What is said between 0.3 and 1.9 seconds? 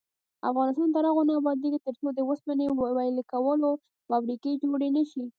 افغانستان تر هغو نه ابادیږي،